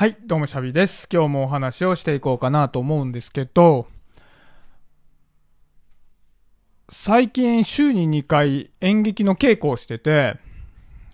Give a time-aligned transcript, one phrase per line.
[0.00, 1.06] はい、どうもシャビです。
[1.12, 3.86] 今日もお話をしていこうかなと思うんですけど、
[6.88, 10.38] 最近週に2回演劇の稽古をしてて、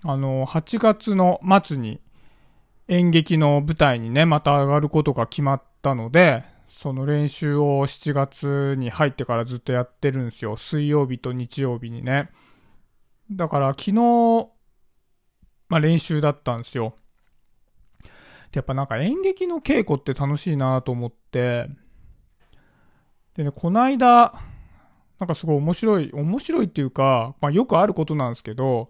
[0.05, 1.99] あの、8月の末に
[2.87, 10.55] 演劇の舞台にね、また上がることが決まったので、その練習を7月に入ってからずっとやってるんですよ。
[10.55, 12.29] 水曜日と日曜日にね。
[13.31, 14.47] だから昨日、
[15.67, 16.95] まあ練習だったんですよ。
[18.51, 21.69] でやっぱなんか演劇の稽古って楽しいなと思って、
[23.35, 24.33] でね、こないだ、
[25.19, 28.89] なんかすごい面白い、面白いっていうか、まあよくあることなんですけど、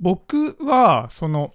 [0.00, 1.52] 僕は、その、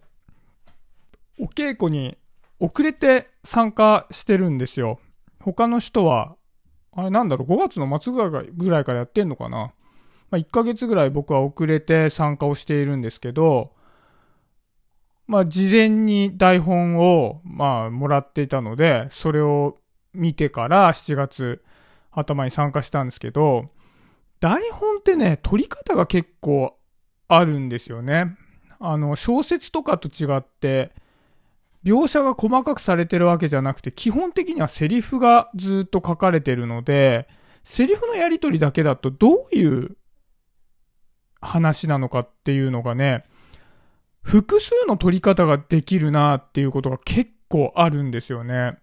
[1.40, 2.18] お稽古に
[2.59, 5.00] 遅れて参加してるんですよ。
[5.40, 6.36] 他の人は、
[6.92, 9.73] あれなんだろう、5月の末ぐらいからやってんのかな。
[10.30, 13.73] まあ1ヶ月ぐらい僕は遅れて参加をしているんですけど、
[15.30, 19.78] まあ、事前に台本を、まあ、もらっていたので、それを
[20.12, 21.64] 見てから7月
[22.09, 23.70] 頭に参加したんですけど、
[24.40, 26.76] 台本ってね、取り方が結構
[27.28, 28.38] あるんですよね。
[28.80, 30.94] あの、小説とかと違って、
[31.84, 37.28] 描写が細かくされてるわけじゃなくて、基本的にはセリフがずっと書かれてるので、
[37.64, 39.96] セリフのやりとりだけだとどういう
[41.40, 43.25] 話なのかっていうのがね、
[44.30, 48.77] 複数の取り方ができるなっていうことが結構あるんですよね。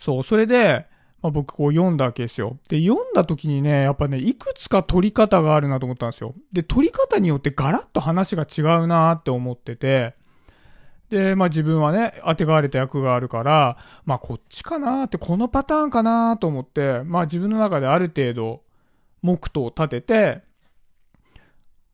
[0.00, 0.86] そう、それで、
[1.22, 2.58] まあ、僕こう読んだわけですよ。
[2.68, 6.34] で、読んだ時にね、やっぱね、いくつか取り方があるなと思ったんですよ。
[6.52, 10.16] で、取り方によってガラッと話が違うなって思ってて、
[11.08, 18.62] で、まあ自分はね、当てがわれた役があるから、まあこっちかなーって、このパターンかなと思って、まあ自分の中である程度、
[19.22, 20.45] 目途を立てて、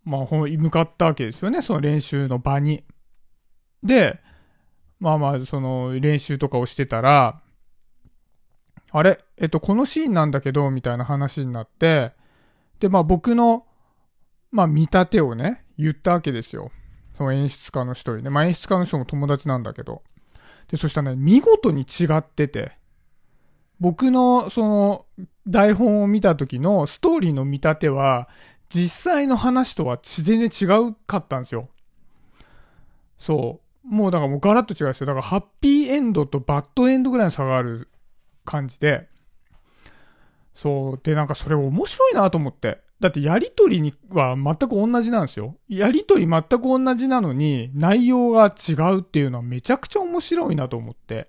[0.04, 2.84] まあ、向かったわけですよね、その練習の場に。
[3.82, 4.20] で、
[5.00, 7.40] まあまあ、その練習とかをしてたら、
[8.94, 9.18] あれ？
[9.38, 12.12] えっと、このシーンなんだけど、みたいな話になって、
[12.78, 13.64] で、まあ僕の、
[14.50, 16.70] まあ見立てをね、言ったわけですよ。
[17.14, 18.28] その演出家の人にね。
[18.28, 20.02] まあ演出家の人も友達なんだけど。
[20.68, 22.72] で、そしたらね、見事に違ってて、
[23.80, 25.06] 僕の、その、
[25.48, 28.28] 台本を見た時のストーリーの見立ては、
[28.72, 31.68] 実際の話とは全然違うかったんですよ。
[33.18, 33.86] そう。
[33.86, 35.06] もうだからもうガラッと違うんですよ。
[35.06, 37.90] だからハッピーエンドとバッドエンドぐらいの差がある
[38.46, 39.08] 感じで。
[40.54, 41.00] そう。
[41.02, 42.80] で、なんかそれ面白いなと思って。
[42.98, 45.56] だってやりとりには全く同じなんですよ。
[45.68, 51.28] やりとり全く同じなのに内容が違うっていうのはめちゃくちゃ面白いなと思って。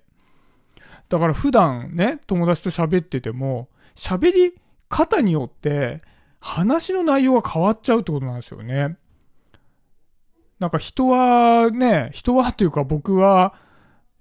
[1.10, 4.54] だから普段ね、友達と喋ってても、喋り
[4.88, 6.00] 方によって
[6.44, 8.98] 話の内容が変わっちゃうってことなんですよね。
[10.60, 13.54] なんか人はね、人はっていうか僕は、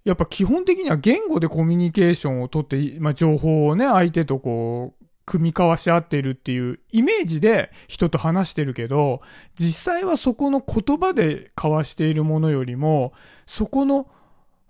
[0.06, 9.22] やっぱ基本的には言語でコミュニケーションをとって、まあ、情報をね、相手とこう、組み交わし合っているっていうイメージで人と話してるけど、
[9.56, 13.12] 実際はそこの言葉で交わしているものよりも、
[13.48, 14.08] そこの、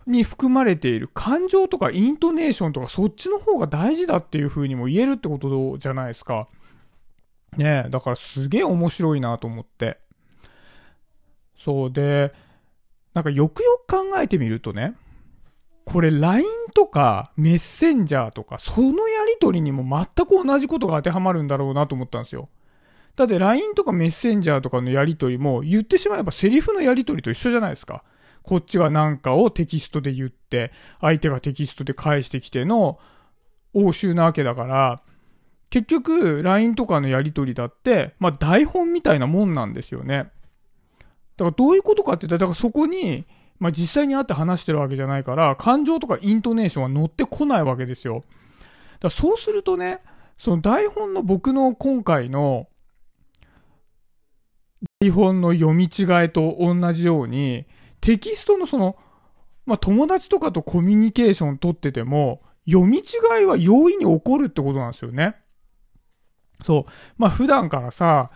[0.08, 6.50] に含まれている感情とかイントネーションとかそっちの方が大事だっていう風にも言えるってことじゃないですか。
[7.58, 10.00] ねえ、だからすげえ面白いなと思って。
[11.58, 12.34] そうで、
[13.14, 14.96] なんかよくよく考えてみるとね、
[15.86, 22.50] これ LINE とかメッセンジャーとかそのやりとりにも全く同じことが当てはまるんだろうなと思ったんですよ。
[23.16, 28.04] だって LINE とかメッセンジャーとかのやりとりも言ってしまえばセリフのやりとりと一緒じゃないですか。
[28.42, 33.00] こっちがなんかをテキストで言って、相手がテキストで返してきての
[33.74, 35.02] 応酬なわけだから、
[35.74, 40.30] 結局、LINE とかのやりとりだって、まあ台本みたいなもんなんですよね。
[41.36, 43.26] だからどういうことかって言ったら、だからそこに、
[43.58, 48.18] まあ実際に会って話してるわけじゃないから、感情とかイントネーションは乗ってこないわけですよ。
[48.18, 48.28] だか
[49.06, 50.02] らそうするとね、
[50.38, 52.68] その台本の僕の今回の
[55.00, 57.66] 台本の読み違いと同じように、
[58.00, 58.96] テキストのその、
[59.66, 63.02] まあ友達とかとコミュニケーション取ってても、読み違
[63.42, 65.38] いは容易に起こるってことなんですよね。
[66.64, 66.92] そう。
[67.18, 68.32] まあ普段からさ、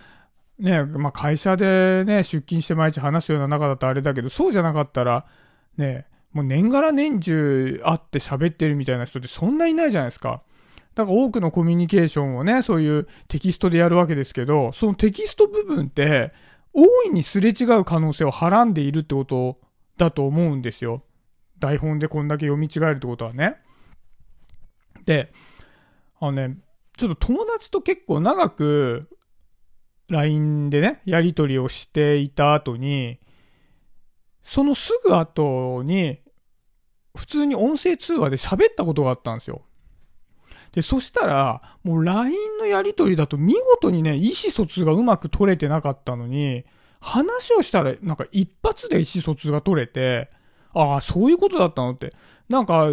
[0.60, 5.26] ね、まあ会社でね、出勤して毎日話すような中だとあれだけど、そうじゃなかったら、
[5.78, 10.42] ね、もう年がら年中会って喋ってるみたいな人ってそんないないじゃないですか。
[10.96, 16.34] だから多くのコミュニケーションをね、そういうテキストでやるわけですけど、そのテキスト部分って、
[16.74, 19.60] 大いにすれ違う可能性をはらんでいるってこと
[19.98, 21.04] だと思うんですよ。
[21.60, 23.58] 台本でこんだけ読み違えるってことはね。
[25.06, 25.32] で、
[26.20, 26.58] あのね、
[26.98, 29.08] ちょっと友達と結構長く
[30.10, 33.20] LINE でね、やり取りをしていた後に、
[34.42, 36.20] そのすぐ後に、
[37.16, 39.64] 普通に音声通話で喋ったことがあったんですよ。
[40.72, 46.66] で、そしたら、もう LINE のやりとりだと見事にね、意思疎通がうまく取れてなかったのに、
[47.00, 50.30] 話をしたら、なんか一発で意思疎通が取れて、
[50.74, 52.14] ああ、そういうことだったのって。
[52.50, 52.90] なんか、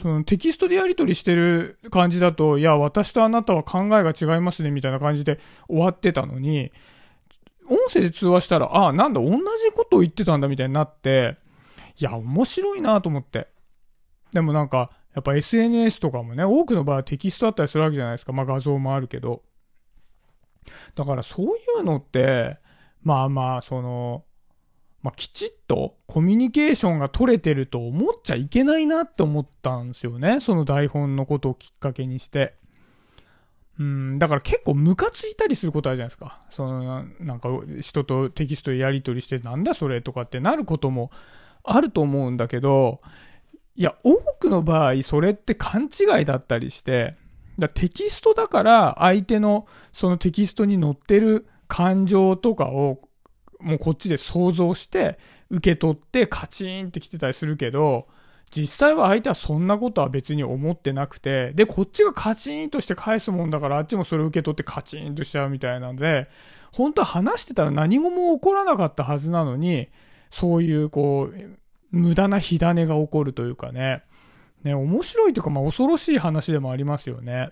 [0.00, 6.72] そのテキストでやり取りしてる感じだと、いや、私とあなたは考えが違いますね、みたいな感じで終わってたのに、
[7.68, 9.40] 音声で通話したら、ああ、なんだ、同じ
[9.74, 11.36] ことを言ってたんだ、みたいになって、
[11.98, 13.48] いや、面白いなと思って。
[14.32, 18.32] でもなんか、やっぱ SNS とかもね、多くの場合はテキストだったりするわけじゃないですか。
[18.32, 19.42] まあ画像もあるけど。
[20.94, 22.56] だからそういうのって、
[23.02, 24.24] まあまあ、その、
[25.02, 30.40] まあ、きちっとコミュニケーションが取れてると思っちゃいけないなって思ったんですよね。
[30.40, 32.54] その台本のことをきっかけにして。
[33.78, 36.40] うん、だから結構ムカついたりすることあるじゃないですか。
[36.50, 37.48] その、なんか
[37.80, 41.12] 人とテキストでやり取りしてなんだそれとかってなることも
[41.62, 42.98] あると思うんだけど、
[43.76, 47.14] いや、多くの場合それって勘違いだったりして、
[47.56, 53.07] だテキストだから相手のそのテキストに載ってる感情とかを
[53.60, 55.18] もうこっちで想像して
[55.50, 58.06] 受け取ってカチンってきてたりするけど、
[58.50, 66.28] 実際は相手はそんなことは別に思ってなくて、で、こっちがカチンとして返すもんだからあっちもそれを受け取ってカチンとしちゃうみたいなので、
[66.72, 69.88] 本当は話してたら何もも起こらなかったはずなのに、
[70.30, 71.58] そういうこう、
[71.90, 74.02] 無駄な火種が起こるというかね、
[74.62, 77.50] ね、面白いというか、まあ恐ろしい話でもありますよね。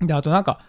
[0.00, 0.60] で、あとなんか、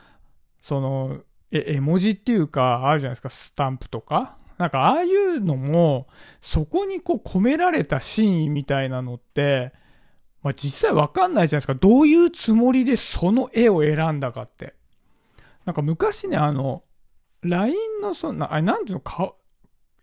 [0.62, 1.20] その、
[1.58, 4.38] 絵文字っていうか、あるじゃないですか、スタンプとか。
[4.58, 6.08] なんか、ああいうのも、
[6.42, 9.74] そこにこう込められた真意みたいなのって、
[10.42, 11.76] まあ実際わかんないじゃないですか。
[11.76, 14.76] どういうつもりでその絵を選んだかって。
[15.66, 16.84] なんか昔ね、あの、
[17.42, 19.34] LINE のそんな、あれなんていうの、か、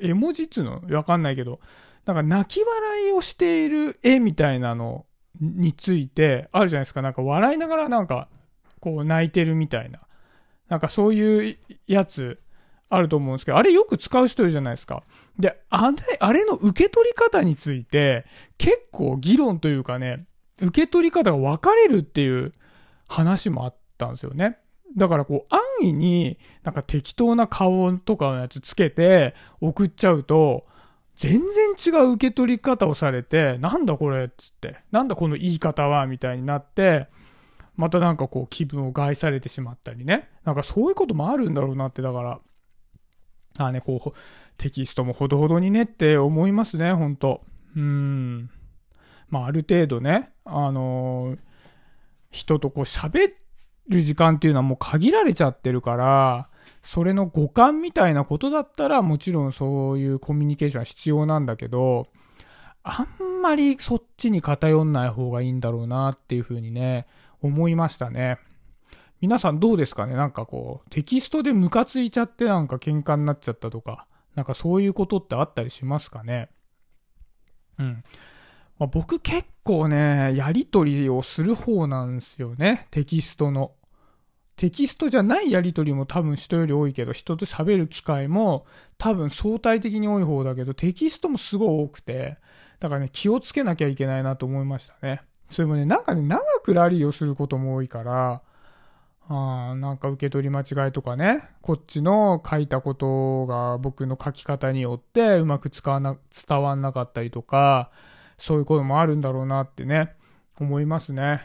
[0.00, 0.82] 絵文字っていうの？
[0.96, 1.60] わかんないけど、
[2.04, 5.06] なんか泣き笑いをしている絵みたいなの
[5.40, 7.02] について、あるじゃないですか。
[7.02, 8.28] なんか笑いながらなんか、
[8.80, 10.00] こう泣いてるみたいな。
[10.72, 12.40] なんかそういうやつ
[12.88, 15.02] あると思うんですけど、あれよく使う人いるじゃないですか。
[15.38, 18.24] で、あれ、あれの受け取り方について、
[18.56, 20.24] 結構議論というかね、
[20.62, 22.52] 受け取り方が分かれるっていう
[23.06, 24.56] 話もあったんですよね。
[24.96, 30.64] だからこう、安易になんか適当な顔とかのやつつけて送っちゃうと、
[31.16, 37.08] 全然違う受け取り方をされて、なんだこれっつって、なんだこの言い方はみたいになって、
[37.74, 40.28] またなんかこう気分を害されてしまったりね。
[40.44, 42.40] なんかそういうこともあるんだろうなって、だから、
[43.58, 44.12] ああね、こう、
[44.56, 47.40] テキストもほどほどにねって思いますね、ほんと。
[47.76, 48.50] うん。
[49.28, 51.38] まあある程度ね、あのー、
[52.30, 53.30] 人とこう喋
[53.88, 56.48] る時間っていうのはもう限られちゃってるから、
[56.82, 62.08] それの五感みたいなことだったらもちろんそういうコミュニケーションは必要なんだけど、
[62.84, 67.06] あんまりそっちに偏んない方がいいんだろうなっていうふうにね、
[67.42, 68.38] 思いましたね。
[69.20, 70.14] 皆さんどうですかね？
[70.14, 76.48] なんかこう、テキストでムカついちゃってなんか喧嘩になっちゃったとか、なんかそういうことってあったりしますかね？
[77.78, 78.02] うん。
[78.78, 82.88] まあ、僕結構ね、やりとりをする方なんですよね。
[82.90, 83.72] テキストの。
[84.56, 88.66] テキストじゃないやりとりも多分人より多いけど、人と喋る機会も
[88.98, 92.38] 多分相対的に多い方だけど、テキストもすごい多くて、
[92.80, 95.22] だからね、気をつけなきゃいけないなと思いましたね。
[95.52, 98.42] それもね、なんかね、長くラリーをすることも多いから、
[99.28, 106.16] あなんか受け取り間違いとかね、こっちの書いたことが僕の書き方によってうまく使わな、
[106.46, 107.90] 伝わんなかったりとか、
[108.36, 110.14] そういうこともあるんだろうなってね、
[110.58, 111.42] 思いますね。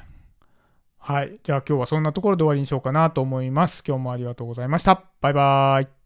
[0.97, 1.39] はい。
[1.43, 3.83] じゃあ今日はそんなところで終わりにしようかなと思います。
[3.87, 5.03] 今日もありがとうございました。
[5.21, 5.96] バイバーイ。